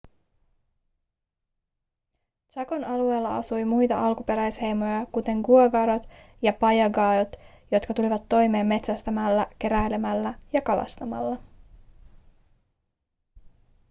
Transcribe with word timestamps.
chacon 2.51 2.83
alueella 2.85 3.37
asui 3.37 3.65
muita 3.65 4.05
alkuperäisheimoja 4.05 5.05
kuten 5.11 5.41
guaycurút 5.41 6.07
ja 6.41 6.53
payaguát 6.53 7.35
jotka 7.71 7.93
tulivat 7.93 8.29
toimeen 8.29 8.67
metsästämällä 8.67 9.47
keräilemällä 9.59 10.33
ja 10.53 10.61
kalastamalla 10.61 11.37